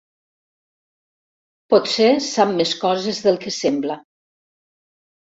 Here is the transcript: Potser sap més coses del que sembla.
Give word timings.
Potser 1.75 2.09
sap 2.31 2.57
més 2.57 2.75
coses 2.83 3.23
del 3.29 3.41
que 3.47 3.57
sembla. 3.63 4.03